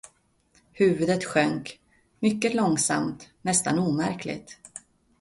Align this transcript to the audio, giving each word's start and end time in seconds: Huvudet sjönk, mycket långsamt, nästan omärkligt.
Huvudet 0.73 1.23
sjönk, 1.23 1.79
mycket 2.19 2.53
långsamt, 2.53 3.29
nästan 3.41 3.79
omärkligt. 3.79 4.59